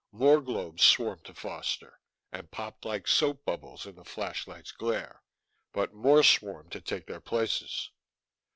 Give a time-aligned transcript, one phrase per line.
[0.11, 1.99] More globes swarmed to Foster
[2.31, 5.21] and popped like soap bubbles in the flashlight's glare
[5.73, 7.91] but more swarmed to take their places.